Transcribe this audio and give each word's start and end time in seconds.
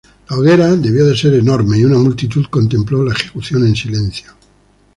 La 0.29 0.35
hoguera 0.37 0.75
debió 0.75 1.05
de 1.05 1.15
ser 1.15 1.35
enorme, 1.35 1.77
y 1.77 1.85
una 1.85 1.99
multitud 1.99 2.45
contempló 2.47 3.03
la 3.05 3.13
ejecución 3.13 3.67
en 3.67 3.75
silencio. 3.75 4.31